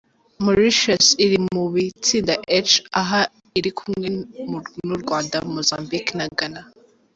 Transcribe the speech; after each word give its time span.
Mauritius 0.43 1.07
iri 1.25 1.37
mu 1.53 1.63
itsinda 1.89 2.33
H 2.69 2.73
aho 2.99 3.19
iri 3.57 3.71
kumwe 3.77 4.07
n’u 4.87 4.97
Rwanda, 5.01 5.35
Mozambique 5.53 6.11
na 6.17 6.25
Ghana. 6.37 6.61